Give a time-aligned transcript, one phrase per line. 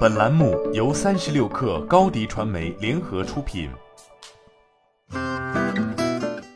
[0.00, 3.70] 本栏目由三十六氪高低传媒联合出品。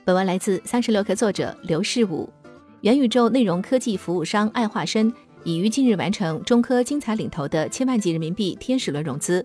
[0.05, 2.29] 本文来自三十六氪作者刘世武。
[2.83, 5.11] 元宇宙内容科技服务商爱化身
[5.43, 9.45] 已于近日完成中科精彩领投的千万级人民币天使轮融资，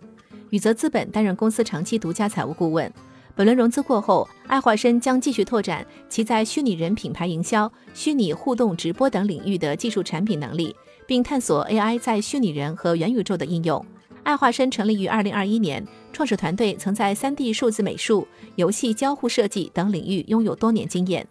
[0.49, 2.91] 宇泽资本担任公司长期独家财务顾问。
[3.35, 10.75] 本轮融资过后，爱化生将继续拓展其在虚拟人品牌营销、虚拟互动直播等领域的技术产品能力，
[11.07, 13.83] 并探索 AI 在虚拟人和元宇宙的应用。
[14.23, 21.25] 爱化生成立于二零二一年，创始团队曾在三 D 数字美术、游戏交互设计等领域拥有多年经验。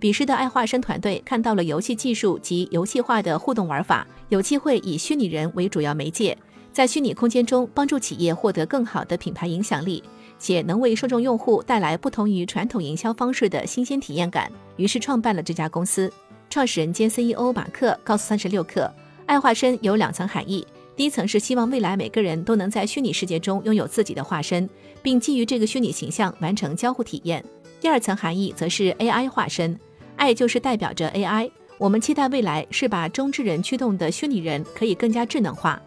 [0.00, 6.36] 彼时的爱化生团队看到了游戏技术及游戏化的互动玩法，有机会以虚拟人为主要媒介，
[6.72, 10.02] 在虚拟空间中帮助企业获得更好的品牌影响力。
[10.42, 16.12] 且能为受众用户带来不同于传统营销方式的新鲜体验感，于是创办了这家公司。
[16.50, 18.90] 创始人兼 CEO 马克告诉三十六氪，
[19.24, 24.68] 爱化身有两层含义：第一层是希望未来每个人都能在虚拟世界中拥有自己的化身，
[25.00, 27.40] 并基于这个虚拟形象完成交互体验；
[27.80, 29.78] 第二层含义则是 AI 化身，
[30.16, 31.48] 爱就是代表着 AI。
[31.78, 35.80] 我们期待未来是把中之人驱动的虚拟人可以更加智能化。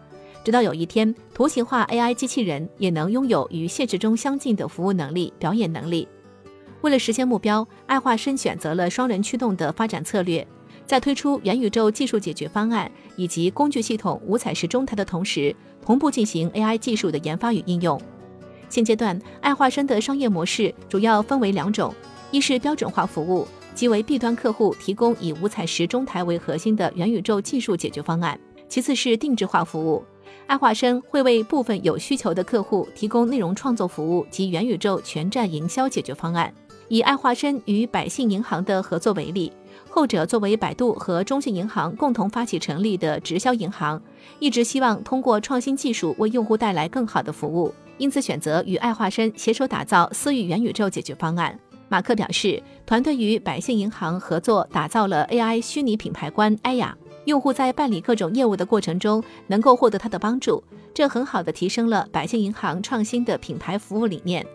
[0.46, 6.06] 直到有一天，图形化 AI 机器人也能拥有与现实中相近的服务能力、表演能力。
[6.82, 10.46] 为了实现目标，爱化身选择了双人驱动的发展策略，
[10.86, 15.52] 在推出元宇宙技术解决方案以及工具系统五彩石中台的同时，
[15.84, 18.00] 同步进行 AI 技术的研发与应用。
[18.68, 21.92] 现阶段，爱化身的商业模式主要分为两种：
[22.30, 30.04] 一是标准化服务，即为 B 端客户提供以五彩石中台为核心的元宇宙技术解决方案；其次是定制化服务。
[30.46, 36.52] 爱化生会为部分有需求的客户提供内容创作服务及元宇宙全站营销解决方案。
[36.88, 39.52] 以爱化生与百姓银行的合作为例，
[39.88, 44.00] 后者作为百度和中信银行共同发起成立的直销银行，
[44.38, 51.58] 一直希望通过创新技术为用户带来更好的服务，因此选择与爱化生携手打造私域元宇宙解决方案。
[51.88, 56.96] 马克表示，团队与百姓银行合作打造了 AI 虚拟品牌官艾雅。
[57.26, 60.62] 用户在办理各种业务的过程中，能够获得他的帮助，
[60.94, 64.46] 这很好的提升了百姓银行创新的品牌服务理念。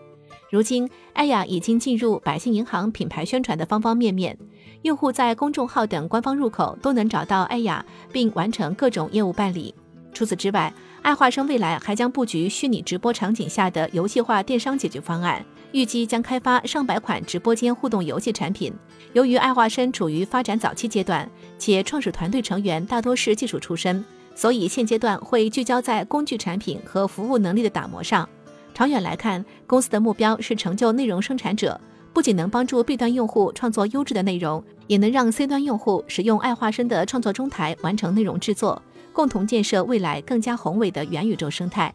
[0.50, 4.36] 如今，艾雅已经进入百姓银行品牌宣传的方方面面，
[4.82, 9.74] 用户在公众号等官方入口都能找到艾雅，并完成各种业务办理。
[10.14, 10.72] 除此之外，
[11.02, 15.44] 爱化生未来还将布局虚拟直播场景下的游戏化电商解决方案。
[15.72, 18.72] 预计将开发上百款直播间互动游戏产品。
[19.14, 21.28] 由于爱化生处于发展早期阶段，
[21.58, 28.28] 且创始团队成员大多是技术出身，所以现阶段会聚焦在工具产品和服务能力的打磨上。
[28.74, 31.78] 长远来看，公司的目标是成就内容生产者，
[32.12, 38.80] 不仅能帮助 B 端用户创作优质的内容，也能让 C 端用户使用爱化生的创作中台完成内容制作，
[39.12, 41.94] 共同建设未来更加宏伟的元宇宙生态。